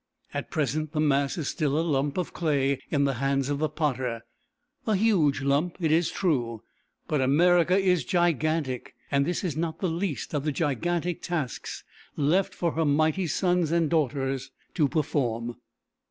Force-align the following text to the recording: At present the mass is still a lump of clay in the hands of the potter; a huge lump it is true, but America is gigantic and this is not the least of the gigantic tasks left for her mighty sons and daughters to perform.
At 0.33 0.49
present 0.49 0.93
the 0.93 0.99
mass 0.99 1.37
is 1.37 1.47
still 1.47 1.77
a 1.77 1.81
lump 1.85 2.17
of 2.17 2.33
clay 2.33 2.79
in 2.89 3.03
the 3.03 3.13
hands 3.21 3.49
of 3.49 3.59
the 3.59 3.69
potter; 3.69 4.21
a 4.87 4.95
huge 4.95 5.43
lump 5.43 5.77
it 5.79 5.91
is 5.91 6.09
true, 6.09 6.63
but 7.07 7.21
America 7.21 7.77
is 7.77 8.03
gigantic 8.03 8.95
and 9.11 9.27
this 9.27 9.43
is 9.43 9.55
not 9.55 9.79
the 9.79 9.87
least 9.87 10.33
of 10.33 10.43
the 10.43 10.51
gigantic 10.51 11.21
tasks 11.21 11.83
left 12.17 12.55
for 12.55 12.71
her 12.71 12.83
mighty 12.83 13.27
sons 13.27 13.71
and 13.71 13.91
daughters 13.91 14.49
to 14.73 14.87
perform. 14.87 15.57